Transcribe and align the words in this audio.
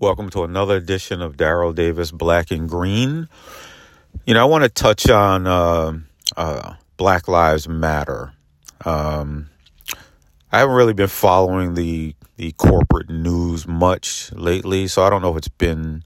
Welcome 0.00 0.30
to 0.30 0.44
another 0.44 0.76
edition 0.76 1.20
of 1.20 1.36
Daryl 1.36 1.74
Davis 1.74 2.12
Black 2.12 2.52
and 2.52 2.68
Green. 2.68 3.28
You 4.26 4.34
know, 4.34 4.40
I 4.40 4.44
want 4.44 4.62
to 4.62 4.68
touch 4.68 5.10
on 5.10 5.48
uh, 5.48 5.98
uh, 6.36 6.74
Black 6.96 7.26
Lives 7.26 7.68
Matter. 7.68 8.32
Um, 8.84 9.50
I 10.52 10.60
haven't 10.60 10.76
really 10.76 10.92
been 10.92 11.08
following 11.08 11.74
the 11.74 12.14
the 12.36 12.52
corporate 12.52 13.10
news 13.10 13.66
much 13.66 14.30
lately, 14.34 14.86
so 14.86 15.02
I 15.02 15.10
don't 15.10 15.20
know 15.20 15.32
if 15.32 15.38
it's 15.38 15.48
been 15.48 16.04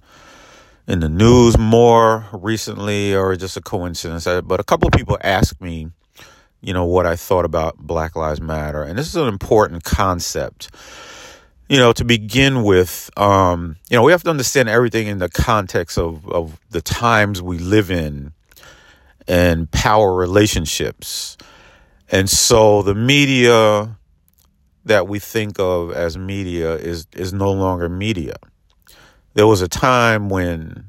in 0.89 1.01
the 1.01 1.11
news 1.11 1.59
more 1.59 2.25
recently 2.33 3.15
or 3.15 3.37
just 3.37 3.59
a 3.59 3.61
coincidence. 3.61 4.25
But 4.25 4.59
a 4.59 4.65
couple 4.65 4.89
of 4.89 4.95
people 4.95 5.19
asked 5.21 5.61
me, 5.61 5.91
you 6.63 6.73
know, 6.73 6.87
what 6.87 7.05
I 7.05 7.15
thought 7.15 7.45
about 7.45 7.77
Black 7.77 8.17
Lives 8.17 8.41
Matter, 8.41 8.83
and 8.85 8.99
this 8.99 9.09
is 9.09 9.17
an 9.17 9.29
important 9.29 9.85
concept 9.85 10.71
you 11.69 11.79
know, 11.79 11.93
to 11.93 12.05
begin 12.05 12.63
with, 12.63 13.11
um, 13.17 13.77
you 13.89 13.97
know, 13.97 14.03
we 14.03 14.13
have 14.13 14.23
to 14.25 14.31
understand 14.31 14.69
everything 14.69 15.07
in 15.07 15.19
the 15.19 15.29
context 15.29 15.97
of, 15.99 16.29
of 16.29 16.59
the 16.71 16.83
times 16.83 17.41
we 17.41 17.59
live 17.59 17.91
in 17.91 18.33
and 19.27 19.71
power 19.71 20.15
relationships. 20.15 21.37
And 22.11 22.29
so 22.29 22.83
the 22.83 22.95
media 22.95 23.97
that 24.85 25.09
we 25.09 25.19
think 25.19 25.59
of 25.59 25.93
as 25.93 26.19
media 26.19 26.75
is, 26.75 27.07
is 27.13 27.33
no 27.33 27.53
longer 27.53 27.89
media. 27.89 28.37
There 29.35 29.47
was 29.47 29.63
a 29.63 29.69
time 29.69 30.29
when 30.29 30.87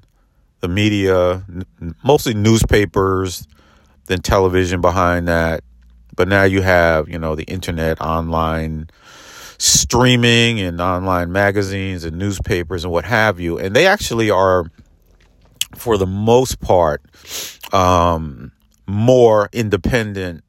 the 0.59 0.67
media, 0.67 1.45
mostly 2.03 2.33
newspapers, 2.33 3.47
then 4.07 4.19
television 4.19 4.81
behind 4.81 5.27
that, 5.27 5.63
but 6.15 6.27
now 6.27 6.43
you 6.43 6.61
have, 6.61 7.07
you 7.09 7.17
know, 7.17 7.35
the 7.35 7.43
internet, 7.43 8.01
online, 8.01 8.89
streaming 9.57 10.59
and 10.59 10.79
online 10.81 11.31
magazines 11.31 12.03
and 12.03 12.17
newspapers 12.17 12.83
and 12.83 12.91
what 12.91 13.05
have 13.05 13.39
you. 13.39 13.57
And 13.57 13.75
they 13.75 13.87
actually 13.87 14.29
are, 14.29 14.65
for 15.75 15.97
the 15.97 16.07
most 16.07 16.59
part, 16.59 17.01
um, 17.73 18.51
more 18.87 19.49
independent 19.53 20.43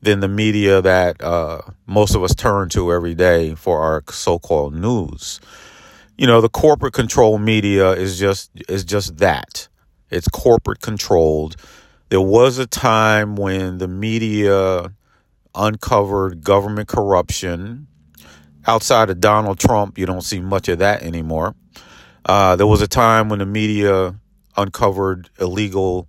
than 0.00 0.20
the 0.20 0.28
media 0.28 0.80
that 0.80 1.22
uh, 1.22 1.60
most 1.86 2.14
of 2.14 2.22
us 2.22 2.34
turn 2.34 2.68
to 2.70 2.92
every 2.92 3.14
day 3.14 3.54
for 3.54 3.80
our 3.80 4.02
so-called 4.10 4.74
news. 4.74 5.40
You 6.16 6.26
know, 6.26 6.40
the 6.40 6.48
corporate 6.48 6.94
controlled 6.94 7.40
media 7.40 7.92
is 7.92 8.18
just 8.18 8.50
is 8.68 8.84
just 8.84 9.18
that. 9.18 9.68
It's 10.10 10.28
corporate 10.28 10.80
controlled. 10.80 11.56
There 12.08 12.20
was 12.20 12.58
a 12.58 12.66
time 12.66 13.36
when 13.36 13.78
the 13.78 13.88
media 13.88 14.92
uncovered 15.54 16.42
government 16.42 16.88
corruption 16.88 17.86
outside 18.66 19.10
of 19.10 19.20
Donald 19.20 19.58
Trump, 19.58 19.98
you 19.98 20.06
don't 20.06 20.22
see 20.22 20.40
much 20.40 20.68
of 20.68 20.78
that 20.78 21.02
anymore. 21.02 21.54
Uh, 22.24 22.56
there 22.56 22.66
was 22.66 22.82
a 22.82 22.88
time 22.88 23.28
when 23.28 23.38
the 23.38 23.46
media 23.46 24.14
uncovered 24.56 25.30
illegal 25.38 26.08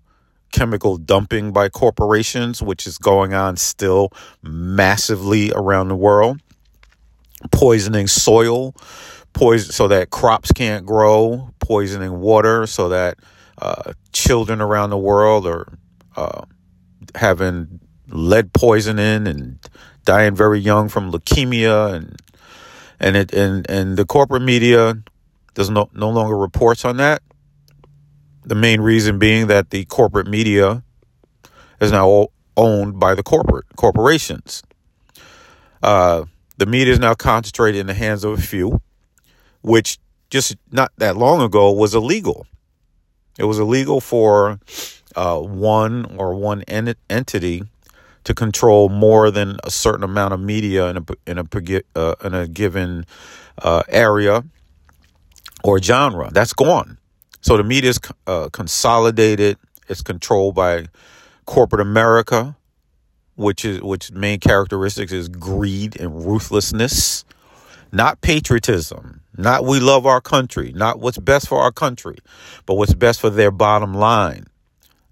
chemical 0.52 0.97
dumping 0.97 1.52
by 1.52 1.70
corporations, 1.70 2.61
which 2.61 2.88
is 2.88 2.97
going 2.97 3.33
on 3.33 3.55
still 3.55 4.11
massively 4.42 5.52
around 5.53 5.89
the 5.89 5.95
world, 5.95 6.42
poisoning 7.52 8.08
soil, 8.08 8.73
poison 9.33 9.72
so 9.72 9.88
that 9.88 10.09
crops 10.09 10.52
can't 10.52 10.86
grow, 10.86 11.52
poisoning 11.59 12.20
water 12.20 12.66
so 12.66 12.89
that 12.89 13.17
uh, 13.61 13.94
children 14.11 14.61
around 14.61 14.89
the 14.89 14.97
world 14.97 15.45
are 15.45 15.77
uh, 16.16 16.44
having 17.16 17.80
lead 18.08 18.52
poisoning 18.53 19.27
and 19.27 19.59
dying 20.05 20.36
very 20.36 20.59
young 20.59 20.89
from 20.89 21.11
leukemia 21.11 21.94
and 21.94 22.20
and 23.00 23.16
it 23.16 23.33
and 23.33 23.69
and 23.69 23.97
the 23.97 24.05
corporate 24.05 24.42
media 24.42 24.95
does 25.53 25.69
no 25.69 25.89
no 25.94 26.09
longer 26.09 26.38
reports 26.38 26.86
on 26.86 26.97
that. 26.97 27.22
The 28.45 28.55
main 28.55 28.81
reason 28.81 29.19
being 29.19 29.47
that 29.47 29.69
the 29.69 29.86
corporate 29.86 30.28
media 30.28 30.83
is 31.80 31.92
now 31.92 32.27
owned 32.58 33.00
by 33.00 33.16
the 33.16 33.23
corporate 33.23 33.65
corporations. 33.76 34.64
Uh, 35.82 36.26
the 36.58 36.65
media 36.65 36.93
is 36.93 36.99
now 36.99 37.14
concentrated 37.14 37.80
in 37.80 37.87
the 37.87 37.93
hands 37.93 38.23
of 38.23 38.37
a 38.37 38.42
few, 38.42 38.82
which 39.61 39.98
just 40.30 40.55
not 40.71 40.92
that 40.98 41.16
long 41.16 41.42
ago 41.42 41.71
was 41.71 41.95
illegal. 41.95 42.45
It 43.37 43.45
was 43.45 43.60
illegal 43.60 44.02
for 44.02 44.60
uh, 45.16 45.39
one 45.39 46.05
or 46.17 46.36
one 46.36 46.64
ent- 46.64 46.98
entity 47.10 47.64
to 48.30 48.36
control 48.36 48.90
more 48.90 49.32
than 49.32 49.58
a 49.64 49.72
certain 49.72 50.04
amount 50.04 50.36
of 50.36 50.40
media 50.40 50.88
in 50.90 50.98
a 50.98 51.04
in 51.26 51.40
a 51.40 51.82
uh, 51.95 52.16
in 52.23 52.36
a 52.36 52.48
given 52.48 53.04
uh, 53.58 53.82
area 53.90 54.44
or 55.64 55.82
genre. 55.82 56.30
That's 56.32 56.54
gone. 56.54 57.00
So 57.42 57.58
the 57.58 57.64
media 57.64 57.90
is 57.90 58.00
uh, 58.28 58.50
consolidated. 58.50 59.58
It's 59.88 60.04
controlled 60.04 60.54
by 60.54 60.86
corporate 61.45 61.82
America, 61.82 62.56
which 63.36 63.66
is 63.66 63.82
which 63.82 64.12
main 64.12 64.40
characteristics 64.40 65.11
is 65.11 65.28
greed 65.28 66.00
and 66.00 66.23
ruthlessness, 66.23 67.26
not 67.92 68.22
patriotism, 68.22 69.22
not 69.38 69.66
we 69.66 69.80
love 69.80 70.06
our 70.06 70.22
country, 70.22 70.72
not 70.76 71.00
what's 71.00 71.17
best 71.17 71.48
for 71.48 71.61
our 71.61 71.72
country, 71.72 72.17
but 72.67 72.76
what's 72.76 72.94
best 72.94 73.22
for 73.22 73.32
their 73.32 73.50
bottom 73.50 73.96
line 73.96 74.46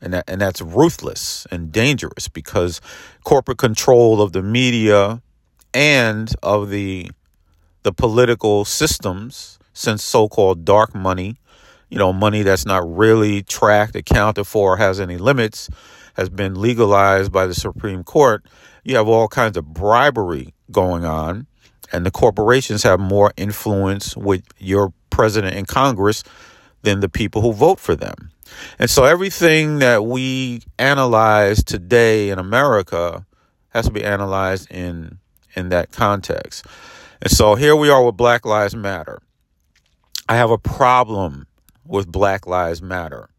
and 0.01 0.13
that, 0.13 0.25
and 0.27 0.41
that's 0.41 0.61
ruthless 0.61 1.47
and 1.51 1.71
dangerous 1.71 2.27
because 2.27 2.81
corporate 3.23 3.57
control 3.57 4.21
of 4.21 4.31
the 4.31 4.43
media 4.43 5.21
and 5.73 6.33
of 6.43 6.69
the 6.69 7.09
the 7.83 7.93
political 7.93 8.65
systems 8.65 9.59
since 9.73 10.03
so-called 10.03 10.65
dark 10.65 10.93
money 10.95 11.37
you 11.89 11.97
know 11.97 12.11
money 12.11 12.41
that's 12.41 12.65
not 12.65 12.83
really 12.95 13.41
tracked 13.43 13.95
accounted 13.95 14.47
for 14.47 14.77
has 14.77 14.99
any 14.99 15.17
limits 15.17 15.69
has 16.15 16.29
been 16.29 16.55
legalized 16.55 17.31
by 17.31 17.45
the 17.45 17.53
supreme 17.53 18.03
court 18.03 18.45
you 18.83 18.95
have 18.95 19.07
all 19.07 19.27
kinds 19.27 19.57
of 19.57 19.65
bribery 19.73 20.53
going 20.71 21.05
on 21.05 21.47
and 21.91 22.05
the 22.05 22.11
corporations 22.11 22.83
have 22.83 22.99
more 22.99 23.31
influence 23.37 24.15
with 24.17 24.43
your 24.57 24.93
president 25.09 25.55
and 25.55 25.67
congress 25.67 26.23
than 26.83 26.99
the 26.99 27.09
people 27.09 27.41
who 27.41 27.53
vote 27.53 27.79
for 27.79 27.95
them 27.95 28.31
and 28.79 28.89
so 28.89 29.03
everything 29.03 29.79
that 29.79 30.05
we 30.05 30.61
analyze 30.79 31.63
today 31.63 32.29
in 32.29 32.39
America 32.39 33.25
has 33.69 33.85
to 33.85 33.91
be 33.91 34.03
analyzed 34.03 34.71
in 34.71 35.19
in 35.55 35.69
that 35.69 35.91
context. 35.91 36.65
And 37.21 37.31
so 37.31 37.55
here 37.55 37.75
we 37.75 37.89
are 37.89 38.03
with 38.05 38.15
Black 38.15 38.45
Lives 38.45 38.75
Matter. 38.75 39.19
I 40.29 40.35
have 40.35 40.51
a 40.51 40.57
problem 40.57 41.47
with 41.83 42.11
Black 42.11 42.45
Lives 42.45 42.81
Matter. 42.81 43.29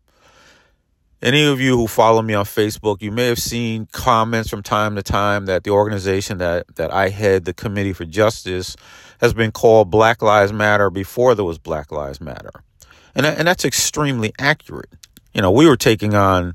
Any 1.20 1.46
of 1.46 1.60
you 1.60 1.76
who 1.76 1.86
follow 1.86 2.22
me 2.22 2.34
on 2.34 2.44
Facebook, 2.44 3.02
you 3.02 3.10
may 3.10 3.26
have 3.26 3.38
seen 3.38 3.86
comments 3.92 4.48
from 4.48 4.62
time 4.62 4.96
to 4.96 5.02
time 5.02 5.46
that 5.46 5.64
the 5.64 5.70
organization 5.70 6.38
that, 6.38 6.76
that 6.76 6.92
I 6.92 7.08
head, 7.08 7.44
the 7.44 7.52
Committee 7.52 7.92
for 7.92 8.04
Justice, 8.04 8.76
has 9.20 9.34
been 9.34 9.50
called 9.50 9.90
Black 9.90 10.22
Lives 10.22 10.52
Matter 10.52 10.90
before 10.90 11.34
there 11.34 11.44
was 11.44 11.58
Black 11.58 11.90
Lives 11.92 12.20
Matter. 12.20 12.64
And, 13.14 13.26
and 13.26 13.48
that's 13.48 13.64
extremely 13.64 14.32
accurate. 14.38 14.90
You 15.34 15.42
know, 15.42 15.50
we 15.50 15.66
were 15.66 15.76
taking 15.76 16.14
on 16.14 16.54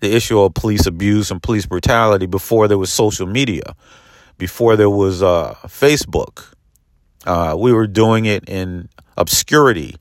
the 0.00 0.14
issue 0.14 0.40
of 0.40 0.54
police 0.54 0.86
abuse 0.86 1.30
and 1.30 1.42
police 1.42 1.66
brutality 1.66 2.26
before 2.26 2.68
there 2.68 2.78
was 2.78 2.92
social 2.92 3.26
media, 3.26 3.74
before 4.38 4.76
there 4.76 4.90
was 4.90 5.22
uh, 5.22 5.54
Facebook. 5.66 6.52
Uh, 7.24 7.56
we 7.58 7.72
were 7.72 7.86
doing 7.86 8.24
it 8.24 8.48
in 8.48 8.88
obscurity, 9.16 9.96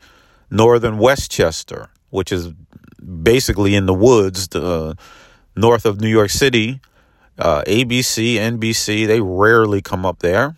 northern 0.52 0.98
Westchester, 0.98 1.90
which 2.10 2.32
is 2.32 2.52
basically 3.24 3.76
in 3.76 3.86
the 3.86 3.94
woods, 3.94 4.54
uh, 4.56 4.94
north 5.56 5.86
of 5.86 6.02
New 6.02 6.10
York 6.10 6.30
City. 6.30 6.82
Uh, 7.38 7.64
ABC, 7.64 8.36
NBC, 8.36 9.08
they 9.08 9.20
rarely 9.20 9.82
come 9.82 10.06
up 10.06 10.20
there, 10.20 10.56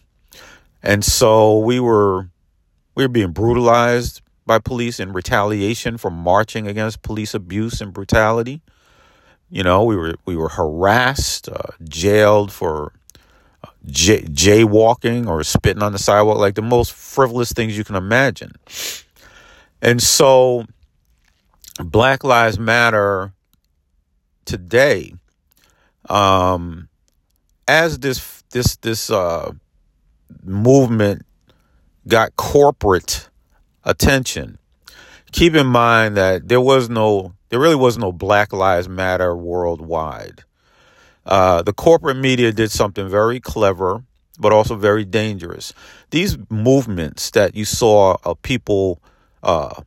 and 0.83 1.03
so 1.03 1.57
we 1.57 1.79
were 1.79 2.29
we 2.93 3.03
were 3.03 3.09
being 3.09 3.31
brutalized 3.31 4.21
by 4.47 4.59
police 4.59 4.99
in 4.99 5.13
retaliation 5.13 5.97
for 5.97 6.09
marching 6.09 6.67
against 6.67 7.03
police 7.03 7.33
abuse 7.33 7.81
and 7.81 7.93
brutality. 7.93 8.61
You 9.49 9.63
know, 9.63 9.83
we 9.83 9.95
were 9.95 10.15
we 10.25 10.35
were 10.35 10.49
harassed, 10.49 11.49
uh, 11.49 11.71
jailed 11.83 12.51
for 12.51 12.93
uh, 13.63 13.69
j- 13.85 14.23
jaywalking 14.23 15.27
or 15.27 15.43
spitting 15.43 15.83
on 15.83 15.91
the 15.91 15.99
sidewalk, 15.99 16.37
like 16.37 16.55
the 16.55 16.61
most 16.61 16.91
frivolous 16.93 17.51
things 17.51 17.77
you 17.77 17.83
can 17.83 17.95
imagine. 17.95 18.53
And 19.81 20.01
so, 20.01 20.65
Black 21.79 22.23
Lives 22.23 22.59
Matter 22.59 23.33
today, 24.45 25.13
um, 26.09 26.89
as 27.67 27.99
this 27.99 28.43
this 28.51 28.75
this 28.77 29.09
uh, 29.09 29.51
movement 30.43 31.25
got 32.07 32.35
corporate 32.35 33.29
attention. 33.87 34.59
Keep 35.31 35.55
in 35.55 35.65
mind 35.65 36.15
that 36.15 36.47
there 36.47 36.61
was 36.61 36.89
no, 36.89 37.33
there 37.49 37.59
really 37.59 37.75
was 37.75 37.97
no 37.97 38.11
Black 38.11 38.53
Lives 38.53 38.87
Matter 38.87 39.35
worldwide. 39.35 40.43
Uh, 41.25 41.61
the 41.61 41.73
corporate 41.73 42.17
media 42.17 42.51
did 42.51 42.71
something 42.71 43.09
very 43.09 43.39
clever, 43.39 44.03
but 44.39 44.53
also 44.53 44.75
very 44.75 45.03
dangerous. 45.03 45.73
These 46.11 46.37
movements 46.49 47.31
that 47.31 47.55
you 47.55 47.65
saw 47.65 48.17
of 48.23 48.41
people 48.43 49.01
uh, 49.43 49.81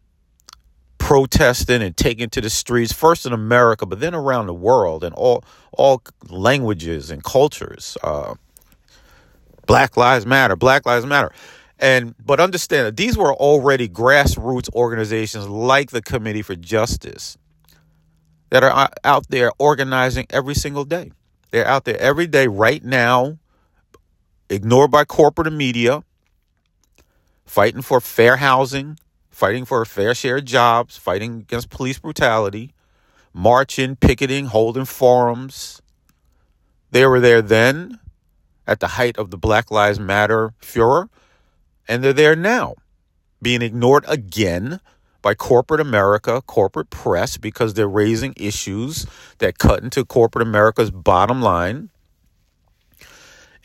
protesting 0.98 1.82
and 1.82 1.96
taking 1.96 2.28
to 2.30 2.40
the 2.40 2.50
streets, 2.50 2.92
first 2.92 3.24
in 3.24 3.32
America, 3.32 3.86
but 3.86 4.00
then 4.00 4.14
around 4.14 4.46
the 4.46 4.54
world 4.54 5.04
and 5.04 5.14
all 5.14 5.44
all 5.72 6.02
languages 6.28 7.10
and 7.10 7.24
cultures. 7.24 7.96
Uh, 8.02 8.34
Black 9.66 9.96
Lives 9.96 10.26
Matter, 10.26 10.56
Black 10.56 10.84
Lives 10.84 11.06
Matter. 11.06 11.32
And 11.80 12.14
but 12.24 12.40
understand 12.40 12.86
that 12.86 12.96
these 12.98 13.16
were 13.16 13.32
already 13.32 13.88
grassroots 13.88 14.72
organizations 14.74 15.48
like 15.48 15.90
the 15.90 16.02
Committee 16.02 16.42
for 16.42 16.54
Justice 16.54 17.38
that 18.50 18.62
are 18.62 18.70
uh, 18.70 18.88
out 19.02 19.30
there 19.30 19.50
organizing 19.58 20.26
every 20.28 20.54
single 20.54 20.84
day. 20.84 21.10
They're 21.50 21.66
out 21.66 21.86
there 21.86 21.98
every 21.98 22.26
day 22.26 22.46
right 22.46 22.84
now, 22.84 23.38
ignored 24.50 24.90
by 24.90 25.04
corporate 25.04 25.52
media, 25.52 26.04
fighting 27.46 27.80
for 27.80 28.00
fair 28.00 28.36
housing, 28.36 28.98
fighting 29.30 29.64
for 29.64 29.80
a 29.80 29.86
fair 29.86 30.14
share 30.14 30.36
of 30.36 30.44
jobs, 30.44 30.98
fighting 30.98 31.38
against 31.38 31.70
police 31.70 31.98
brutality, 31.98 32.74
marching, 33.32 33.96
picketing, 33.96 34.46
holding 34.46 34.84
forums. 34.84 35.80
They 36.90 37.06
were 37.06 37.20
there 37.20 37.40
then 37.40 37.98
at 38.66 38.80
the 38.80 38.88
height 38.88 39.16
of 39.16 39.30
the 39.30 39.38
Black 39.38 39.70
Lives 39.70 39.98
Matter 39.98 40.52
furor, 40.60 41.08
and 41.90 42.04
they're 42.04 42.12
there 42.12 42.36
now, 42.36 42.76
being 43.42 43.62
ignored 43.62 44.04
again 44.06 44.78
by 45.22 45.34
corporate 45.34 45.80
America, 45.80 46.40
corporate 46.40 46.88
press, 46.88 47.36
because 47.36 47.74
they're 47.74 47.88
raising 47.88 48.32
issues 48.36 49.06
that 49.38 49.58
cut 49.58 49.82
into 49.82 50.04
corporate 50.04 50.46
America's 50.46 50.92
bottom 50.92 51.42
line 51.42 51.90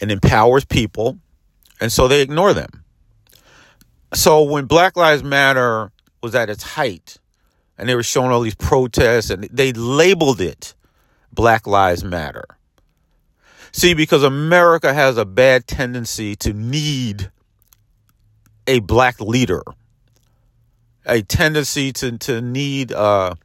and 0.02 0.12
empowers 0.12 0.66
people, 0.66 1.20
and 1.80 1.92
so 1.92 2.08
they 2.08 2.22
ignore 2.22 2.52
them. 2.56 2.84
So 4.16 4.42
when 4.42 4.66
Black 4.66 4.98
Lives 4.98 5.24
Matter 5.24 5.92
was 6.24 6.34
at 6.34 6.50
its 6.50 6.64
height 6.64 7.18
and 7.78 7.88
they 7.88 7.94
were 7.94 8.02
showing 8.02 8.32
all 8.32 8.42
these 8.42 8.56
protests 8.56 9.30
and 9.30 9.44
they 9.52 9.72
labeled 9.72 10.42
it 10.42 10.74
Black 11.32 11.68
Lives 11.68 12.04
Matter. 12.04 12.46
See, 13.72 13.94
because 13.94 14.24
America 14.24 14.94
has 14.96 15.16
a 15.18 15.26
bad 15.26 15.68
tendency 15.68 16.36
to 16.38 16.54
need 16.54 17.30
a 18.68 18.80
black 18.80 19.20
leader, 19.20 19.64
a 21.06 21.22
tendency 21.22 21.92
to, 21.94 22.18
to 22.18 22.42
need 22.42 22.92
uh, 22.92 23.36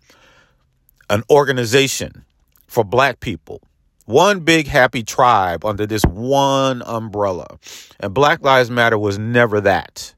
an 1.08 1.22
organization 1.30 2.24
for 2.66 2.84
black 2.84 3.20
people. 3.20 3.60
One 4.06 4.40
big 4.40 4.66
happy 4.66 5.02
tribe 5.02 5.64
under 5.64 5.86
this 5.86 6.02
one 6.02 6.82
umbrella. 6.82 7.58
And 8.00 8.12
Black 8.12 8.42
Lives 8.42 8.70
Matter 8.70 8.98
was 8.98 9.18
never 9.18 9.60
that 9.60 10.14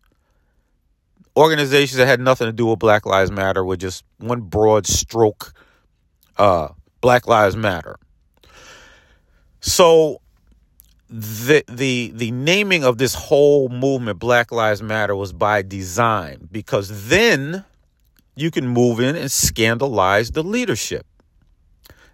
organizations 1.36 1.98
that 1.98 2.06
had 2.06 2.20
nothing 2.20 2.46
to 2.46 2.52
do 2.52 2.66
with 2.66 2.78
Black 2.78 3.06
Lives 3.06 3.30
Matter 3.30 3.64
were 3.64 3.76
just 3.76 4.04
one 4.18 4.40
broad 4.40 4.86
stroke 4.86 5.52
uh, 6.38 6.68
Black 7.00 7.26
Lives 7.26 7.56
Matter. 7.56 7.96
So 9.60 10.20
the 11.12 11.62
the 11.68 12.10
the 12.14 12.30
naming 12.30 12.84
of 12.84 12.96
this 12.96 13.14
whole 13.14 13.68
movement 13.68 14.18
Black 14.18 14.50
Lives 14.50 14.82
Matter 14.82 15.14
was 15.14 15.34
by 15.34 15.60
design 15.60 16.48
because 16.50 17.08
then 17.08 17.66
you 18.34 18.50
can 18.50 18.66
move 18.66 18.98
in 18.98 19.14
and 19.14 19.30
scandalize 19.30 20.30
the 20.30 20.42
leadership. 20.42 21.06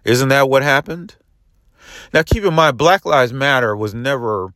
Isn't 0.03 0.27
that 0.29 0.49
what 0.49 0.63
happened? 0.63 1.15
Now 2.13 2.23
keep 2.23 2.43
in 2.43 2.53
mind 2.53 2.77
Black 2.77 3.05
Lives 3.05 3.31
Matter 3.31 3.73
was 3.73 3.93
never 3.93 4.53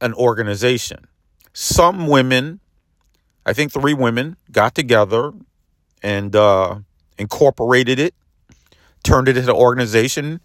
an 0.00 0.14
organization. 0.14 1.08
Some 1.52 2.06
women 2.06 2.60
I 3.44 3.52
think 3.52 3.72
three 3.72 3.94
women 3.94 4.36
got 4.52 4.76
together 4.76 5.32
and 6.04 6.36
uh, 6.36 6.78
incorporated 7.18 7.98
it, 7.98 8.14
turned 9.02 9.26
it 9.26 9.36
into 9.36 9.50
an 9.50 9.56
organization, 9.56 10.40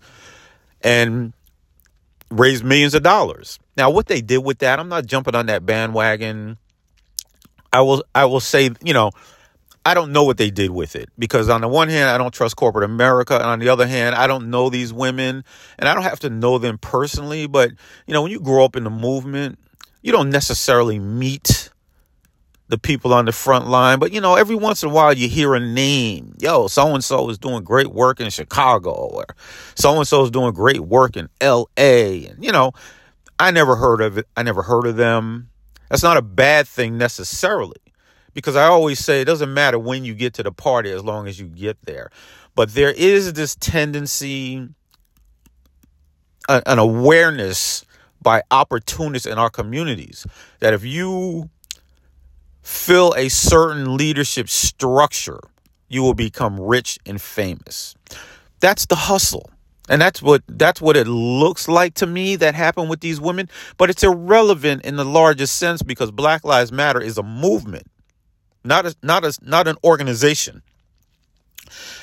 and 0.82 1.34
raised 2.40 2.64
millions 2.64 2.94
of 2.94 3.04
dollars. 3.04 3.60
Now, 3.78 3.90
what 3.90 4.08
they 4.08 4.22
did 4.22 4.40
with 4.40 4.60
that, 4.60 4.80
I'm 4.80 4.90
not 4.90 5.06
jumping 5.06 5.36
on 5.36 5.48
that 5.48 5.66
bandwagon. 5.66 6.58
I 7.74 7.82
will, 7.82 8.04
I 8.14 8.26
will 8.26 8.40
say, 8.40 8.70
you 8.84 8.94
know, 8.94 9.12
I 9.86 9.94
don't 9.94 10.12
know 10.12 10.24
what 10.24 10.38
they 10.38 10.50
did 10.50 10.72
with 10.72 10.96
it 10.96 11.10
because 11.20 11.48
on 11.48 11.62
the 11.62 11.68
one 11.68 11.90
hand, 11.90 12.10
I 12.10 12.18
don't 12.18 12.34
trust 12.34 12.56
corporate 12.56 12.86
America, 12.86 13.36
and 13.36 13.44
on 13.44 13.60
the 13.60 13.70
other 13.70 13.86
hand, 13.86 14.16
I 14.16 14.26
don't 14.26 14.50
know 14.50 14.70
these 14.70 14.92
women, 14.92 15.44
and 15.78 15.88
I 15.88 15.94
don't 15.94 16.04
have 16.04 16.20
to 16.22 16.30
know 16.30 16.58
them 16.58 16.80
personally. 16.80 17.46
But 17.46 17.72
you 18.08 18.14
know, 18.14 18.24
when 18.24 18.32
you 18.32 18.40
grow 18.40 18.66
up 18.66 18.76
in 18.76 18.84
the 18.84 18.90
movement, 18.90 19.60
you 20.02 20.12
don't 20.12 20.32
necessarily 20.32 20.98
meet 20.98 21.70
the 22.68 22.78
people 22.78 23.14
on 23.14 23.26
the 23.26 23.32
front 23.32 23.68
line. 23.68 24.00
But 24.00 24.12
you 24.12 24.22
know, 24.22 24.36
every 24.36 24.56
once 24.56 24.84
in 24.84 24.90
a 24.90 24.94
while 24.94 25.14
you 25.14 25.28
hear 25.28 25.54
a 25.56 25.60
name. 25.60 26.36
Yo, 26.40 26.68
so 26.68 26.94
and 26.94 27.04
so 27.04 27.30
is 27.30 27.38
doing 27.38 27.64
great 27.64 27.88
work 27.88 28.20
in 28.20 28.30
Chicago, 28.30 28.92
or 28.92 29.26
so 29.76 29.98
and 29.98 30.08
so 30.08 30.24
is 30.24 30.32
doing 30.32 30.54
great 30.54 30.82
work 30.82 31.16
in 31.16 31.30
L.A. 31.42 32.26
And 32.28 32.44
you 32.44 32.52
know, 32.52 32.72
I 33.40 33.52
never 33.52 33.76
heard 33.76 34.02
of 34.02 34.18
it. 34.18 34.28
I 34.36 34.44
never 34.44 34.64
heard 34.64 34.86
of 34.88 34.96
them. 34.96 35.50
That's 35.90 36.04
not 36.04 36.18
a 36.18 36.22
bad 36.22 36.68
thing 36.68 36.98
necessarily, 36.98 37.80
because 38.34 38.56
I 38.56 38.66
always 38.66 38.98
say 38.98 39.22
it 39.22 39.26
doesn't 39.26 39.54
matter 39.54 39.78
when 39.78 40.04
you 40.04 40.16
get 40.16 40.34
to 40.36 40.44
the 40.44 40.52
party 40.52 40.92
as 40.92 41.04
long 41.04 41.28
as 41.28 41.40
you 41.40 41.46
get 41.46 41.78
there. 41.84 42.10
But 42.56 42.74
there 42.74 42.92
is 42.92 43.34
this 43.34 43.56
tendency, 43.56 44.68
an 46.50 46.80
awareness 46.80 47.86
by 48.22 48.42
opportunists 48.50 49.28
in 49.28 49.38
our 49.38 49.52
communities 49.52 50.26
that 50.60 50.74
if 50.74 50.84
you 50.84 51.52
fill 52.66 53.14
a 53.16 53.30
certain 53.30 53.96
leadership 53.96 54.50
structure, 54.50 55.40
you 55.88 56.02
will 56.02 56.16
become 56.16 56.60
rich 56.60 56.98
and 57.06 57.22
famous. 57.22 57.96
That's 58.60 58.88
the 58.88 58.96
hustle. 58.96 59.52
And 59.88 60.02
that's 60.02 60.20
what 60.20 60.42
that's 60.48 60.82
what 60.82 60.98
it 60.98 61.06
looks 61.06 61.68
like 61.68 61.94
to 61.96 62.08
me 62.08 62.36
that 62.38 62.56
happened 62.56 62.90
with 62.90 63.02
these 63.02 63.22
women, 63.22 63.50
but 63.78 63.92
it's 63.92 64.04
irrelevant 64.04 64.84
in 64.84 64.96
the 64.96 65.06
largest 65.06 65.58
sense 65.58 65.84
because 65.84 66.10
Black 66.10 66.44
Lives 66.44 66.72
Matter 66.72 67.00
is 67.00 67.20
a 67.20 67.24
movement, 67.24 67.86
not 68.64 68.88
a, 68.88 68.96
not 69.04 69.24
a, 69.24 69.38
not 69.44 69.68
an 69.68 69.76
organization. 69.84 70.64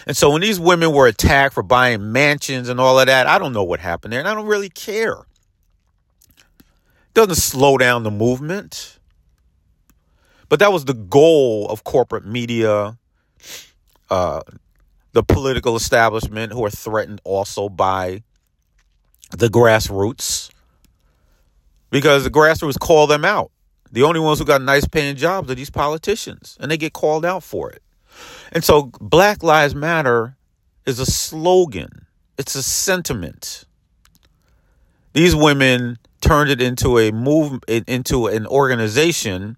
And 0.06 0.16
so 0.16 0.30
when 0.30 0.42
these 0.42 0.60
women 0.60 0.92
were 0.92 1.08
attacked 1.08 1.54
for 1.54 1.64
buying 1.64 2.12
mansions 2.12 2.68
and 2.68 2.78
all 2.78 3.00
of 3.00 3.06
that, 3.06 3.26
I 3.26 3.36
don't 3.38 3.52
know 3.52 3.64
what 3.64 3.80
happened 3.80 4.12
there, 4.12 4.20
and 4.20 4.28
I 4.28 4.34
don't 4.34 4.46
really 4.46 4.70
care. 4.70 5.26
It 6.38 7.14
doesn't 7.14 7.34
slow 7.34 7.78
down 7.78 8.04
the 8.04 8.12
movement. 8.12 9.00
But 10.52 10.58
that 10.58 10.70
was 10.70 10.84
the 10.84 10.92
goal 10.92 11.66
of 11.70 11.82
corporate 11.82 12.26
media, 12.26 12.98
uh, 14.10 14.42
the 15.12 15.22
political 15.22 15.76
establishment, 15.76 16.52
who 16.52 16.62
are 16.62 16.70
threatened 16.70 17.22
also 17.24 17.70
by 17.70 18.22
the 19.30 19.48
grassroots, 19.48 20.50
because 21.88 22.24
the 22.24 22.30
grassroots 22.30 22.78
call 22.78 23.06
them 23.06 23.24
out. 23.24 23.50
The 23.92 24.02
only 24.02 24.20
ones 24.20 24.40
who 24.40 24.44
got 24.44 24.60
nice 24.60 24.86
paying 24.86 25.16
jobs 25.16 25.50
are 25.50 25.54
these 25.54 25.70
politicians, 25.70 26.58
and 26.60 26.70
they 26.70 26.76
get 26.76 26.92
called 26.92 27.24
out 27.24 27.42
for 27.42 27.70
it. 27.70 27.82
And 28.52 28.62
so, 28.62 28.90
Black 29.00 29.42
Lives 29.42 29.74
Matter 29.74 30.36
is 30.84 30.98
a 30.98 31.06
slogan, 31.06 32.04
it's 32.36 32.54
a 32.54 32.62
sentiment. 32.62 33.64
These 35.14 35.34
women 35.34 35.96
turned 36.20 36.50
it 36.50 36.60
into 36.60 36.98
a 36.98 37.10
move 37.10 37.60
into 37.66 38.26
an 38.26 38.46
organization 38.46 39.56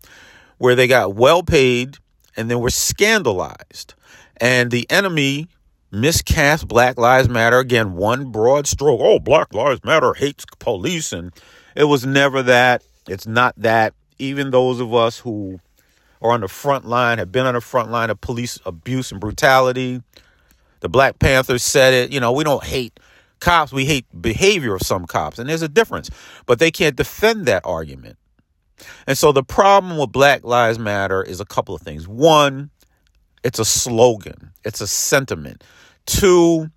where 0.58 0.74
they 0.74 0.86
got 0.86 1.14
well 1.14 1.42
paid 1.42 1.96
and 2.36 2.50
then 2.50 2.60
were 2.60 2.70
scandalized. 2.70 3.94
And 4.38 4.70
the 4.70 4.90
enemy 4.90 5.48
miscast 5.90 6.66
Black 6.68 6.98
Lives 6.98 7.28
Matter 7.28 7.58
again, 7.58 7.94
one 7.94 8.30
broad 8.30 8.66
stroke. 8.66 9.00
Oh, 9.02 9.18
Black 9.18 9.54
Lives 9.54 9.84
Matter 9.84 10.14
hates 10.14 10.44
police. 10.58 11.12
And 11.12 11.32
it 11.76 11.84
was 11.84 12.04
never 12.04 12.42
that. 12.42 12.82
It's 13.08 13.26
not 13.26 13.54
that. 13.58 13.94
Even 14.18 14.50
those 14.50 14.80
of 14.80 14.94
us 14.94 15.18
who 15.18 15.60
are 16.22 16.30
on 16.30 16.40
the 16.40 16.48
front 16.48 16.86
line, 16.86 17.18
have 17.18 17.32
been 17.32 17.46
on 17.46 17.54
the 17.54 17.60
front 17.60 17.90
line 17.90 18.10
of 18.10 18.20
police 18.20 18.58
abuse 18.64 19.12
and 19.12 19.20
brutality. 19.20 20.02
The 20.80 20.88
Black 20.88 21.18
Panthers 21.18 21.62
said 21.62 21.92
it. 21.92 22.12
You 22.12 22.20
know, 22.20 22.32
we 22.32 22.44
don't 22.44 22.64
hate 22.64 22.98
cops, 23.40 23.72
we 23.72 23.84
hate 23.84 24.06
behavior 24.20 24.74
of 24.74 24.82
some 24.82 25.06
cops. 25.06 25.38
And 25.38 25.48
there's 25.48 25.62
a 25.62 25.68
difference. 25.68 26.10
But 26.46 26.58
they 26.58 26.70
can't 26.70 26.96
defend 26.96 27.46
that 27.46 27.62
argument. 27.64 28.16
And 29.06 29.16
so 29.16 29.32
the 29.32 29.42
problem 29.42 29.98
with 29.98 30.12
Black 30.12 30.44
Lives 30.44 30.78
Matter 30.78 31.22
is 31.22 31.40
a 31.40 31.44
couple 31.44 31.74
of 31.74 31.82
things. 31.82 32.08
One, 32.08 32.70
it's 33.42 33.58
a 33.58 33.64
slogan, 33.64 34.52
it's 34.64 34.80
a 34.80 34.86
sentiment. 34.86 35.62
Two, 36.06 36.70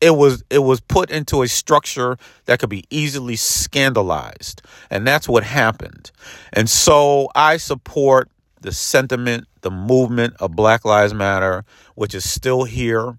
it 0.00 0.10
was 0.10 0.42
it 0.50 0.58
was 0.58 0.80
put 0.80 1.10
into 1.10 1.42
a 1.42 1.48
structure 1.48 2.16
that 2.44 2.58
could 2.58 2.70
be 2.70 2.84
easily 2.90 3.36
scandalized. 3.36 4.62
And 4.90 5.06
that's 5.06 5.28
what 5.28 5.44
happened. 5.44 6.10
And 6.52 6.68
so 6.68 7.28
I 7.34 7.56
support 7.56 8.30
the 8.60 8.72
sentiment, 8.72 9.46
the 9.60 9.70
movement 9.70 10.34
of 10.40 10.56
Black 10.56 10.84
Lives 10.84 11.14
Matter, 11.14 11.64
which 11.94 12.14
is 12.14 12.28
still 12.28 12.64
here, 12.64 13.18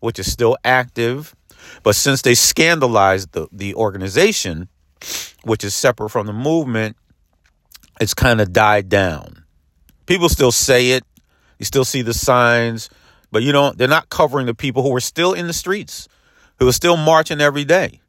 which 0.00 0.18
is 0.18 0.30
still 0.30 0.56
active. 0.64 1.34
But 1.82 1.94
since 1.94 2.22
they 2.22 2.34
scandalized 2.34 3.32
the, 3.32 3.48
the 3.52 3.74
organization, 3.74 4.68
which 5.44 5.64
is 5.64 5.74
separate 5.74 6.10
from 6.10 6.26
the 6.26 6.32
movement, 6.32 6.96
it's 8.00 8.14
kind 8.14 8.40
of 8.40 8.52
died 8.52 8.88
down. 8.88 9.44
People 10.06 10.28
still 10.28 10.52
say 10.52 10.90
it. 10.90 11.04
You 11.58 11.64
still 11.64 11.84
see 11.84 12.02
the 12.02 12.14
signs, 12.14 12.90
but 13.30 13.42
you 13.42 13.52
don't 13.52 13.78
they're 13.78 13.86
not 13.86 14.08
covering 14.08 14.46
the 14.46 14.54
people 14.54 14.82
who 14.82 14.94
are 14.96 15.00
still 15.00 15.32
in 15.32 15.46
the 15.46 15.52
streets, 15.52 16.08
who 16.58 16.66
are 16.68 16.72
still 16.72 16.96
marching 16.96 17.40
every 17.40 17.64
day. 17.64 18.00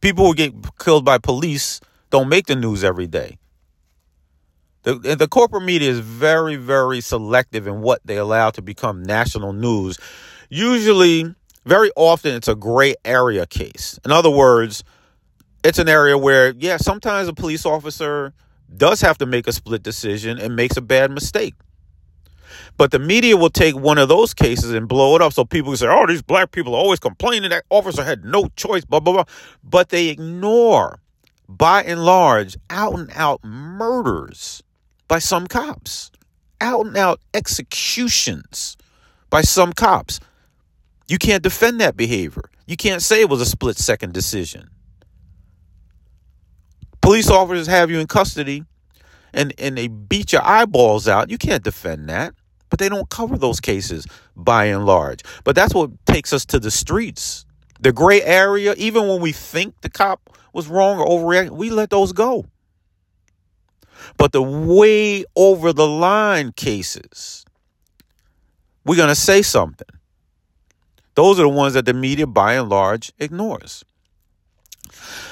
People 0.00 0.26
who 0.26 0.34
get 0.34 0.54
killed 0.78 1.04
by 1.04 1.18
police 1.18 1.80
don't 2.10 2.28
make 2.28 2.46
the 2.46 2.56
news 2.56 2.84
every 2.84 3.06
day. 3.06 3.38
The, 4.84 4.94
the 4.94 5.28
corporate 5.28 5.64
media 5.64 5.90
is 5.90 5.98
very, 5.98 6.56
very 6.56 7.00
selective 7.00 7.66
in 7.66 7.82
what 7.82 8.00
they 8.04 8.16
allow 8.16 8.50
to 8.50 8.62
become 8.62 9.02
national 9.02 9.52
news. 9.52 9.98
Usually, 10.48 11.34
very 11.66 11.90
often, 11.94 12.34
it's 12.34 12.48
a 12.48 12.54
gray 12.54 12.94
area 13.04 13.44
case. 13.44 13.98
In 14.04 14.12
other 14.12 14.30
words, 14.30 14.84
it's 15.64 15.78
an 15.78 15.88
area 15.88 16.16
where, 16.16 16.54
yeah, 16.58 16.76
sometimes 16.76 17.28
a 17.28 17.32
police 17.32 17.66
officer 17.66 18.32
does 18.76 19.00
have 19.00 19.18
to 19.18 19.26
make 19.26 19.46
a 19.46 19.52
split 19.52 19.82
decision 19.82 20.38
and 20.38 20.54
makes 20.54 20.76
a 20.76 20.80
bad 20.80 21.10
mistake. 21.10 21.54
But 22.76 22.92
the 22.92 22.98
media 22.98 23.36
will 23.36 23.50
take 23.50 23.74
one 23.76 23.98
of 23.98 24.08
those 24.08 24.34
cases 24.34 24.72
and 24.72 24.88
blow 24.88 25.16
it 25.16 25.22
up 25.22 25.32
so 25.32 25.44
people 25.44 25.76
say, 25.76 25.86
oh, 25.88 26.06
these 26.06 26.22
black 26.22 26.52
people 26.52 26.74
are 26.74 26.78
always 26.78 27.00
complaining 27.00 27.50
that 27.50 27.64
officer 27.70 28.04
had 28.04 28.24
no 28.24 28.48
choice, 28.56 28.84
blah, 28.84 29.00
blah, 29.00 29.12
blah. 29.12 29.24
But 29.64 29.88
they 29.88 30.08
ignore, 30.08 31.00
by 31.48 31.82
and 31.82 32.04
large, 32.04 32.56
out 32.70 32.94
and 32.94 33.10
out 33.14 33.42
murders 33.42 34.62
by 35.08 35.18
some 35.18 35.46
cops, 35.46 36.10
out 36.60 36.86
and 36.86 36.96
out 36.96 37.20
executions 37.34 38.76
by 39.30 39.42
some 39.42 39.72
cops. 39.72 40.20
You 41.08 41.18
can't 41.18 41.42
defend 41.42 41.80
that 41.80 41.96
behavior. 41.96 42.50
You 42.66 42.76
can't 42.76 43.02
say 43.02 43.22
it 43.22 43.30
was 43.30 43.40
a 43.40 43.46
split 43.46 43.78
second 43.78 44.12
decision. 44.12 44.68
Police 47.08 47.30
officers 47.30 47.66
have 47.68 47.90
you 47.90 48.00
in 48.00 48.06
custody 48.06 48.64
and, 49.32 49.54
and 49.56 49.78
they 49.78 49.88
beat 49.88 50.30
your 50.30 50.44
eyeballs 50.44 51.08
out. 51.08 51.30
You 51.30 51.38
can't 51.38 51.64
defend 51.64 52.06
that. 52.10 52.34
But 52.68 52.80
they 52.80 52.90
don't 52.90 53.08
cover 53.08 53.38
those 53.38 53.60
cases 53.60 54.06
by 54.36 54.66
and 54.66 54.84
large. 54.84 55.22
But 55.42 55.56
that's 55.56 55.72
what 55.72 55.90
takes 56.04 56.34
us 56.34 56.44
to 56.44 56.58
the 56.58 56.70
streets. 56.70 57.46
The 57.80 57.94
gray 57.94 58.20
area, 58.20 58.74
even 58.76 59.08
when 59.08 59.22
we 59.22 59.32
think 59.32 59.80
the 59.80 59.88
cop 59.88 60.36
was 60.52 60.68
wrong 60.68 60.98
or 60.98 61.06
overreacting, 61.06 61.52
we 61.52 61.70
let 61.70 61.88
those 61.88 62.12
go. 62.12 62.44
But 64.18 64.32
the 64.32 64.42
way 64.42 65.24
over 65.34 65.72
the 65.72 65.88
line 65.88 66.52
cases, 66.52 67.42
we're 68.84 68.96
going 68.96 69.08
to 69.08 69.14
say 69.14 69.40
something. 69.40 69.88
Those 71.14 71.38
are 71.40 71.44
the 71.44 71.48
ones 71.48 71.72
that 71.72 71.86
the 71.86 71.94
media, 71.94 72.26
by 72.26 72.52
and 72.52 72.68
large, 72.68 73.12
ignores. 73.18 73.82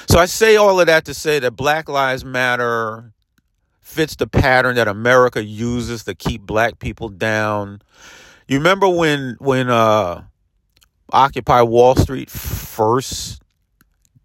So 0.07 0.19
I 0.19 0.25
say 0.25 0.55
all 0.55 0.79
of 0.79 0.87
that 0.87 1.05
to 1.05 1.13
say 1.13 1.39
that 1.39 1.51
Black 1.51 1.89
Lives 1.89 2.23
Matter 2.23 3.13
fits 3.81 4.15
the 4.15 4.27
pattern 4.27 4.75
that 4.75 4.87
America 4.87 5.43
uses 5.43 6.03
to 6.03 6.13
keep 6.13 6.41
black 6.41 6.79
people 6.79 7.09
down. 7.09 7.81
You 8.47 8.57
remember 8.57 8.87
when 8.87 9.35
when 9.39 9.69
uh, 9.69 10.23
Occupy 11.11 11.61
Wall 11.61 11.95
Street 11.95 12.29
first 12.29 13.41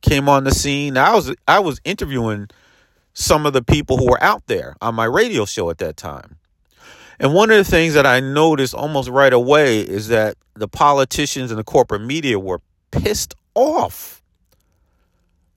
came 0.00 0.28
on 0.28 0.44
the 0.44 0.50
scene? 0.50 0.96
I 0.96 1.14
was 1.14 1.34
I 1.46 1.60
was 1.60 1.80
interviewing 1.84 2.48
some 3.14 3.46
of 3.46 3.52
the 3.52 3.62
people 3.62 3.98
who 3.98 4.10
were 4.10 4.22
out 4.22 4.46
there 4.46 4.76
on 4.80 4.94
my 4.94 5.04
radio 5.04 5.44
show 5.44 5.70
at 5.70 5.78
that 5.78 5.96
time. 5.96 6.36
And 7.18 7.34
one 7.34 7.50
of 7.50 7.56
the 7.56 7.64
things 7.64 7.94
that 7.94 8.06
I 8.06 8.20
noticed 8.20 8.74
almost 8.74 9.08
right 9.08 9.32
away 9.32 9.80
is 9.80 10.08
that 10.08 10.36
the 10.54 10.68
politicians 10.68 11.50
and 11.50 11.58
the 11.58 11.64
corporate 11.64 12.02
media 12.02 12.38
were 12.38 12.60
pissed 12.90 13.34
off 13.54 14.21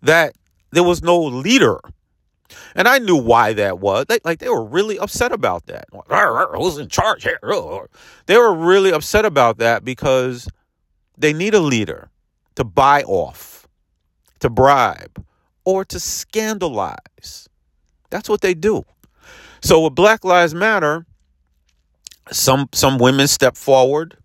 that 0.05 0.35
there 0.71 0.83
was 0.83 1.03
no 1.03 1.19
leader. 1.21 1.79
And 2.75 2.87
I 2.87 2.99
knew 2.99 3.15
why 3.15 3.53
that 3.53 3.79
was. 3.79 4.05
They, 4.07 4.19
like 4.23 4.39
they 4.39 4.49
were 4.49 4.63
really 4.63 4.99
upset 4.99 5.31
about 5.31 5.65
that. 5.67 5.85
Who's 6.55 6.77
in 6.77 6.89
charge 6.89 7.23
here? 7.23 7.39
They 8.27 8.37
were 8.37 8.53
really 8.53 8.91
upset 8.91 9.25
about 9.25 9.57
that 9.57 9.83
because 9.83 10.47
they 11.17 11.33
need 11.33 11.53
a 11.53 11.59
leader 11.59 12.09
to 12.55 12.63
buy 12.63 13.03
off, 13.03 13.67
to 14.39 14.49
bribe, 14.49 15.25
or 15.65 15.83
to 15.85 15.99
scandalize. 15.99 17.49
That's 18.09 18.29
what 18.29 18.41
they 18.41 18.53
do. 18.53 18.83
So 19.61 19.81
with 19.83 19.95
Black 19.95 20.23
Lives 20.23 20.53
Matter, 20.53 21.05
some 22.31 22.69
some 22.73 22.97
women 22.97 23.27
stepped 23.27 23.57
forward 23.57 24.17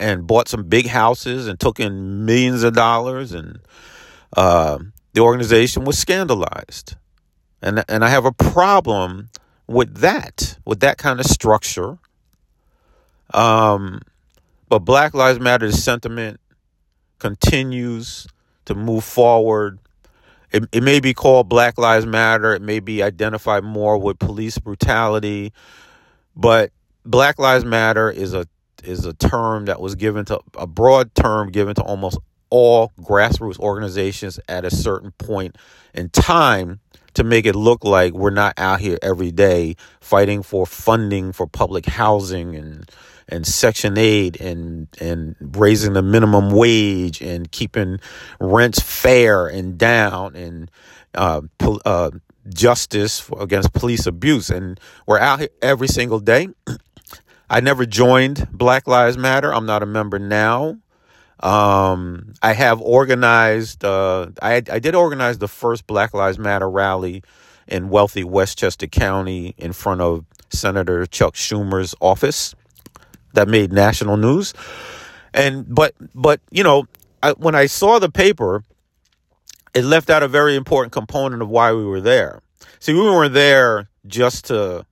and 0.00 0.26
bought 0.26 0.48
some 0.48 0.64
big 0.64 0.86
houses 0.86 1.46
and 1.46 1.58
took 1.58 1.80
in 1.80 2.24
millions 2.24 2.62
of 2.62 2.74
dollars, 2.74 3.32
and 3.32 3.58
uh, 4.36 4.78
the 5.18 5.24
organization 5.24 5.84
was 5.84 5.98
scandalized. 5.98 6.94
And 7.60 7.84
and 7.88 8.04
I 8.04 8.08
have 8.08 8.24
a 8.24 8.32
problem 8.32 9.30
with 9.66 9.96
that, 9.96 10.56
with 10.64 10.78
that 10.80 10.96
kind 10.96 11.18
of 11.18 11.26
structure. 11.26 11.98
Um, 13.34 14.00
but 14.68 14.80
Black 14.80 15.14
Lives 15.14 15.40
Matter 15.40 15.72
sentiment 15.72 16.38
continues 17.18 18.28
to 18.66 18.76
move 18.76 19.02
forward 19.02 19.80
it, 20.50 20.64
it 20.72 20.82
may 20.82 21.00
be 21.00 21.14
called 21.14 21.48
Black 21.48 21.78
Lives 21.78 22.06
Matter. 22.06 22.54
It 22.54 22.62
may 22.62 22.80
be 22.80 23.02
identified 23.02 23.64
more 23.64 23.98
with 23.98 24.18
police 24.18 24.58
brutality, 24.58 25.52
but 26.34 26.70
Black 27.04 27.38
Lives 27.38 27.64
Matter 27.64 28.10
is 28.10 28.34
a 28.34 28.46
is 28.84 29.04
a 29.04 29.12
term 29.12 29.64
that 29.66 29.80
was 29.80 29.96
given 29.96 30.24
to 30.26 30.40
a 30.56 30.66
broad 30.66 31.14
term 31.14 31.50
given 31.50 31.74
to 31.74 31.82
almost 31.82 32.18
all 32.50 32.92
grassroots 33.00 33.58
organizations 33.58 34.40
at 34.48 34.64
a 34.64 34.70
certain 34.70 35.12
point 35.12 35.56
in 35.94 36.08
time 36.10 36.80
to 37.14 37.24
make 37.24 37.46
it 37.46 37.56
look 37.56 37.84
like 37.84 38.12
we're 38.12 38.30
not 38.30 38.54
out 38.56 38.80
here 38.80 38.98
every 39.02 39.32
day 39.32 39.74
fighting 40.00 40.42
for 40.42 40.66
funding 40.66 41.32
for 41.32 41.46
public 41.46 41.86
housing 41.86 42.54
and 42.54 42.90
and 43.28 43.46
Section 43.46 43.98
8 43.98 44.40
and, 44.40 44.88
and 45.00 45.36
raising 45.38 45.92
the 45.92 46.02
minimum 46.02 46.50
wage 46.50 47.20
and 47.20 47.50
keeping 47.50 48.00
rents 48.40 48.80
fair 48.80 49.46
and 49.46 49.76
down 49.76 50.34
and 50.34 50.70
uh, 51.14 51.42
uh, 51.84 52.10
justice 52.48 53.28
against 53.38 53.72
police 53.74 54.06
abuse. 54.06 54.48
And 54.48 54.80
we're 55.06 55.18
out 55.18 55.40
here 55.40 55.50
every 55.60 55.88
single 55.88 56.20
day. 56.20 56.48
I 57.50 57.60
never 57.60 57.86
joined 57.86 58.48
Black 58.50 58.86
Lives 58.86 59.16
Matter. 59.16 59.52
I'm 59.52 59.66
not 59.66 59.82
a 59.82 59.86
member 59.86 60.18
now. 60.18 60.78
Um, 61.40 62.34
I 62.42 62.52
have 62.52 62.80
organized, 62.80 63.84
uh, 63.84 64.28
I, 64.42 64.56
I 64.56 64.78
did 64.78 64.94
organize 64.94 65.38
the 65.38 65.48
first 65.48 65.86
Black 65.86 66.12
Lives 66.12 66.38
Matter 66.38 66.68
rally 66.68 67.22
in 67.68 67.90
wealthy 67.90 68.24
Westchester 68.24 68.86
County 68.86 69.54
in 69.56 69.72
front 69.72 70.00
of 70.00 70.24
Senator 70.50 71.06
Chuck 71.06 71.34
Schumer's 71.34 71.94
office 72.00 72.54
that 73.34 73.48
made 73.48 73.72
national 73.72 74.16
news. 74.16 74.54
And 75.34 75.72
but 75.72 75.94
but 76.14 76.40
you 76.50 76.64
know, 76.64 76.86
I, 77.22 77.32
when 77.32 77.54
I 77.54 77.66
saw 77.66 77.98
the 77.98 78.10
paper, 78.10 78.64
it 79.74 79.84
left 79.84 80.10
out 80.10 80.22
a 80.22 80.28
very 80.28 80.56
important 80.56 80.92
component 80.92 81.42
of 81.42 81.48
why 81.48 81.72
we 81.72 81.84
were 81.84 82.00
there. 82.00 82.40
See, 82.80 82.94
we 82.94 83.00
weren't 83.00 83.34
there 83.34 83.88
just 84.06 84.46
to 84.46 84.86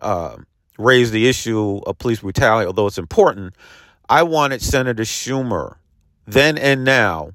uh, 0.00 0.36
raise 0.78 1.10
the 1.10 1.28
issue 1.28 1.80
of 1.86 1.98
police 1.98 2.20
brutality, 2.20 2.66
although 2.66 2.86
it's 2.86 2.98
important. 2.98 3.54
I 4.08 4.22
wanted 4.24 4.62
Senator 4.62 5.04
Schumer, 5.04 5.76
then 6.26 6.58
and 6.58 6.84
now, 6.84 7.30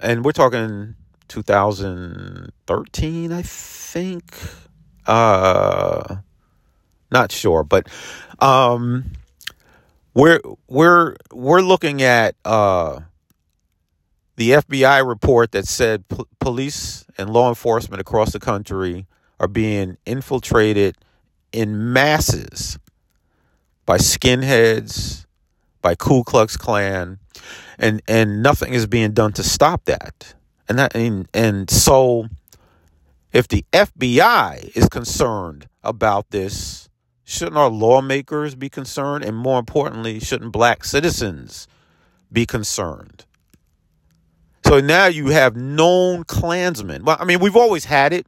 and 0.00 0.24
we're 0.24 0.32
talking 0.32 0.94
2013, 1.28 3.32
I 3.32 3.42
think. 3.42 4.34
Uh, 5.06 6.16
not 7.10 7.32
sure, 7.32 7.64
but 7.64 7.88
um, 8.40 9.12
we're 10.14 10.40
we're 10.68 11.16
we're 11.32 11.60
looking 11.60 12.02
at 12.02 12.36
uh, 12.44 13.00
the 14.36 14.50
FBI 14.50 15.06
report 15.06 15.52
that 15.52 15.66
said 15.66 16.04
police 16.38 17.04
and 17.18 17.30
law 17.30 17.48
enforcement 17.48 18.00
across 18.00 18.32
the 18.32 18.40
country 18.40 19.06
are 19.38 19.48
being 19.48 19.96
infiltrated 20.06 20.96
in 21.52 21.92
masses 21.92 22.78
by 23.86 23.98
skinheads, 23.98 25.26
by 25.82 25.94
Ku 25.94 26.22
Klux 26.24 26.56
Klan, 26.56 27.18
and 27.78 28.02
and 28.08 28.42
nothing 28.42 28.74
is 28.74 28.86
being 28.86 29.12
done 29.12 29.32
to 29.34 29.42
stop 29.42 29.84
that. 29.86 30.34
And 30.68 30.78
that 30.78 30.94
and, 30.94 31.28
and 31.34 31.70
so 31.70 32.28
if 33.32 33.48
the 33.48 33.64
FBI 33.72 34.76
is 34.76 34.88
concerned 34.88 35.68
about 35.82 36.30
this, 36.30 36.90
Shouldn't 37.30 37.58
our 37.58 37.70
lawmakers 37.70 38.56
be 38.56 38.68
concerned? 38.68 39.24
And 39.24 39.36
more 39.36 39.60
importantly, 39.60 40.18
shouldn't 40.18 40.50
black 40.50 40.82
citizens 40.84 41.68
be 42.32 42.44
concerned? 42.44 43.24
So 44.66 44.80
now 44.80 45.06
you 45.06 45.28
have 45.28 45.54
known 45.54 46.24
Klansmen. 46.24 47.04
Well, 47.04 47.16
I 47.20 47.24
mean, 47.24 47.38
we've 47.38 47.54
always 47.54 47.84
had 47.84 48.12
it. 48.12 48.26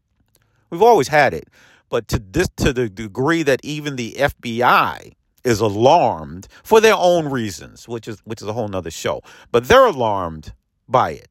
We've 0.71 0.83
always 0.83 1.09
had 1.09 1.35
it. 1.35 1.49
But 1.91 2.07
to 2.09 2.21
this 2.21 2.49
to 2.59 2.73
the 2.73 2.89
degree 2.89 3.43
that 3.43 3.59
even 3.65 3.97
the 3.97 4.13
FBI 4.13 5.15
is 5.45 5.61
alarmed 5.61 6.49
for 6.63 6.81
their 6.81 6.95
own 6.97 7.29
reasons, 7.29 7.89
which 7.89 8.07
is 8.07 8.21
which 8.25 8.43
is 8.43 8.49
a 8.49 8.53
whole 8.53 8.69
nother 8.69 8.91
show. 8.91 9.23
But 9.51 9.69
they're 9.69 9.87
alarmed 9.87 10.53
by 10.89 11.11
it. 11.13 11.29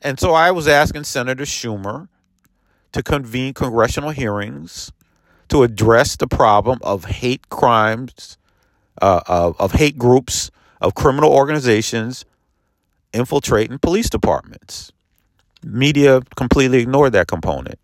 And 0.00 0.20
so 0.20 0.32
I 0.32 0.50
was 0.50 0.68
asking 0.68 1.04
Senator 1.04 1.44
Schumer 1.44 2.08
to 2.92 3.02
convene 3.02 3.52
congressional 3.54 4.10
hearings 4.10 4.92
to 5.48 5.62
address 5.62 6.16
the 6.16 6.26
problem 6.26 6.78
of 6.82 7.06
hate 7.06 7.48
crimes, 7.48 8.36
uh, 9.00 9.20
of, 9.26 9.60
of 9.60 9.72
hate 9.72 9.98
groups, 9.98 10.50
of 10.80 10.94
criminal 10.94 11.32
organizations 11.32 12.24
infiltrating 13.12 13.78
police 13.78 14.10
departments. 14.10 14.92
Media 15.64 16.20
completely 16.36 16.78
ignored 16.80 17.12
that 17.12 17.26
component. 17.26 17.78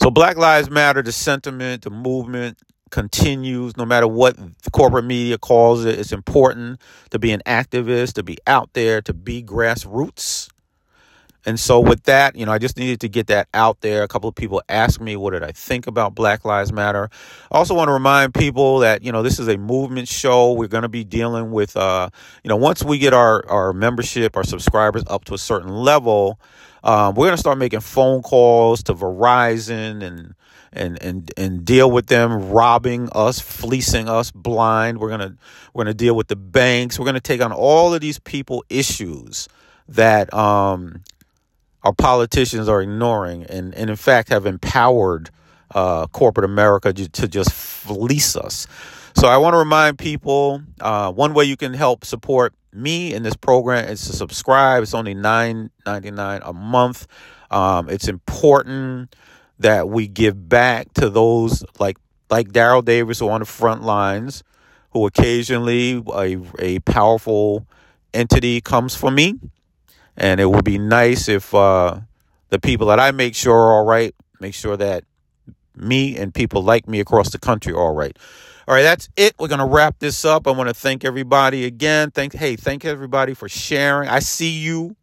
So, 0.00 0.10
Black 0.10 0.36
Lives 0.36 0.68
Matter, 0.68 1.02
the 1.02 1.12
sentiment, 1.12 1.82
the 1.82 1.90
movement 1.90 2.58
continues 2.92 3.76
no 3.76 3.84
matter 3.84 4.06
what 4.06 4.36
the 4.36 4.70
corporate 4.70 5.04
media 5.04 5.38
calls 5.38 5.84
it. 5.84 5.98
It's 5.98 6.12
important 6.12 6.80
to 7.10 7.18
be 7.18 7.32
an 7.32 7.42
activist, 7.44 8.12
to 8.12 8.22
be 8.22 8.38
out 8.46 8.72
there, 8.74 9.02
to 9.02 9.12
be 9.12 9.42
grassroots. 9.42 10.48
And 11.44 11.58
so, 11.58 11.80
with 11.80 12.04
that, 12.04 12.36
you 12.36 12.46
know, 12.46 12.52
I 12.52 12.58
just 12.58 12.76
needed 12.76 13.00
to 13.00 13.08
get 13.08 13.26
that 13.26 13.48
out 13.52 13.80
there. 13.80 14.04
A 14.04 14.08
couple 14.08 14.28
of 14.28 14.36
people 14.36 14.62
asked 14.68 15.00
me, 15.00 15.16
what 15.16 15.32
did 15.32 15.42
I 15.42 15.50
think 15.50 15.88
about 15.88 16.14
Black 16.14 16.44
Lives 16.44 16.72
Matter? 16.72 17.10
I 17.50 17.58
also 17.58 17.74
want 17.74 17.88
to 17.88 17.92
remind 17.92 18.32
people 18.32 18.78
that, 18.78 19.02
you 19.02 19.10
know, 19.10 19.24
this 19.24 19.40
is 19.40 19.48
a 19.48 19.58
movement 19.58 20.06
show. 20.06 20.52
We're 20.52 20.68
going 20.68 20.82
to 20.82 20.88
be 20.88 21.02
dealing 21.02 21.50
with, 21.50 21.76
uh, 21.76 22.10
you 22.44 22.48
know, 22.48 22.54
once 22.54 22.84
we 22.84 22.98
get 22.98 23.12
our, 23.12 23.44
our 23.48 23.72
membership, 23.72 24.36
our 24.36 24.44
subscribers 24.44 25.02
up 25.08 25.24
to 25.24 25.34
a 25.34 25.38
certain 25.38 25.70
level, 25.70 26.38
um, 26.84 27.16
we're 27.16 27.26
going 27.26 27.36
to 27.36 27.40
start 27.40 27.58
making 27.58 27.80
phone 27.80 28.22
calls 28.22 28.84
to 28.84 28.94
Verizon 28.94 30.00
and, 30.04 30.34
and, 30.72 31.02
and, 31.02 31.32
and 31.36 31.64
deal 31.64 31.90
with 31.90 32.06
them 32.06 32.50
robbing 32.50 33.08
us, 33.12 33.40
fleecing 33.40 34.08
us 34.08 34.30
blind. 34.30 34.98
We're 34.98 35.16
to, 35.16 35.36
we're 35.74 35.84
to 35.84 35.94
deal 35.94 36.14
with 36.14 36.28
the 36.28 36.36
banks. 36.36 36.98
We're 36.98 37.12
to 37.12 37.20
take 37.20 37.42
on 37.42 37.52
all 37.52 37.94
of 37.94 38.00
these 38.00 38.18
people 38.18 38.64
issues 38.68 39.48
that, 39.88 40.32
um, 40.32 41.02
our 41.84 41.92
politicians 41.92 42.68
are 42.68 42.80
ignoring 42.80 43.44
and, 43.44 43.74
and 43.74 43.90
in 43.90 43.96
fact 43.96 44.28
have 44.28 44.46
empowered 44.46 45.30
uh, 45.74 46.06
corporate 46.08 46.44
America 46.44 46.92
to 46.92 47.28
just 47.28 47.50
fleece 47.50 48.36
us. 48.36 48.66
So 49.16 49.28
I 49.28 49.36
want 49.36 49.54
to 49.54 49.58
remind 49.58 49.98
people 49.98 50.62
uh, 50.80 51.12
one 51.12 51.34
way 51.34 51.44
you 51.44 51.56
can 51.56 51.74
help 51.74 52.04
support 52.04 52.54
me 52.72 53.12
in 53.12 53.22
this 53.22 53.36
program 53.36 53.88
is 53.88 54.06
to 54.06 54.12
subscribe. 54.12 54.82
It's 54.82 54.94
only 54.94 55.14
nine 55.14 55.70
ninety 55.84 56.10
nine 56.10 56.40
a 56.44 56.52
month. 56.52 57.06
Um, 57.50 57.90
it's 57.90 58.08
important 58.08 59.14
that 59.62 59.88
we 59.88 60.08
give 60.08 60.48
back 60.48 60.92
to 60.94 61.08
those 61.10 61.64
like 61.78 61.96
like 62.30 62.48
Daryl 62.48 62.84
Davis 62.84 63.18
who 63.18 63.28
are 63.28 63.32
on 63.32 63.40
the 63.40 63.46
front 63.46 63.82
lines, 63.82 64.42
who 64.92 65.06
occasionally 65.06 66.02
a, 66.14 66.38
a 66.58 66.78
powerful 66.80 67.66
entity 68.14 68.60
comes 68.60 68.94
for 68.94 69.10
me 69.10 69.38
and 70.16 70.40
it 70.40 70.46
would 70.50 70.64
be 70.64 70.78
nice 70.78 71.28
if 71.28 71.54
uh, 71.54 72.00
the 72.50 72.58
people 72.58 72.86
that 72.88 73.00
I 73.00 73.10
make 73.10 73.34
sure 73.34 73.54
are 73.54 73.72
all 73.72 73.84
right, 73.84 74.14
make 74.40 74.54
sure 74.54 74.76
that 74.76 75.04
me 75.74 76.16
and 76.16 76.34
people 76.34 76.62
like 76.62 76.86
me 76.86 77.00
across 77.00 77.30
the 77.30 77.38
country 77.38 77.72
are 77.72 77.78
all 77.78 77.94
right. 77.94 78.16
All 78.68 78.74
right, 78.74 78.82
that's 78.82 79.08
it. 79.16 79.34
We're 79.38 79.48
gonna 79.48 79.66
wrap 79.66 79.98
this 79.98 80.24
up. 80.24 80.46
I 80.46 80.52
want 80.52 80.68
to 80.68 80.74
thank 80.74 81.04
everybody 81.04 81.64
again. 81.64 82.10
Thank 82.10 82.34
hey, 82.34 82.56
thank 82.56 82.84
everybody 82.84 83.34
for 83.34 83.48
sharing. 83.48 84.08
I 84.08 84.20
see 84.20 84.50
you. 84.50 84.96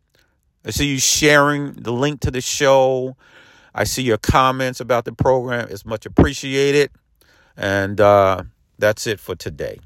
I 0.64 0.72
see 0.72 0.88
you 0.88 1.00
sharing 1.00 1.74
the 1.74 1.92
link 1.92 2.22
to 2.22 2.32
the 2.32 2.42
show. 2.42 3.18
I 3.74 3.84
see 3.84 4.04
your 4.04 4.18
comments 4.18 4.80
about 4.80 5.06
the 5.06 5.14
program. 5.14 5.68
It's 5.70 5.86
much 5.86 6.06
appreciated. 6.06 6.92
And 7.56 8.00
uh, 8.00 8.44
that's 8.78 9.08
it 9.08 9.20
for 9.20 9.36
today. 9.36 9.80